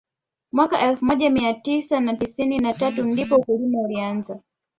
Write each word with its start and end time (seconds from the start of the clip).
Mwaka 0.51 0.81
elfu 0.81 1.05
moja 1.05 1.29
mia 1.29 1.53
tisa 1.53 1.99
na 1.99 2.15
tisini 2.15 2.59
na 2.59 2.73
tatu 2.73 3.03
ndipo 3.05 3.35
ukulima 3.35 3.79
ulianza 3.79 4.41